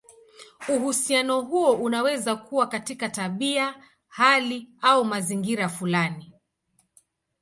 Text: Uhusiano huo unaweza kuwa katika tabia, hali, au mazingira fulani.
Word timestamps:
Uhusiano 0.69 1.41
huo 1.41 1.71
unaweza 1.75 2.35
kuwa 2.35 2.67
katika 2.67 3.09
tabia, 3.09 3.83
hali, 4.07 4.69
au 4.81 5.05
mazingira 5.05 5.69
fulani. 5.69 6.33